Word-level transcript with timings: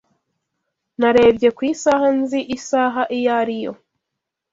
Narebye 0.99 1.49
ku 1.55 1.61
isaha 1.71 2.07
nzi 2.19 2.39
isaha 2.57 3.01
iyo 3.17 3.29
ari 3.39 3.55
yo. 3.63 3.73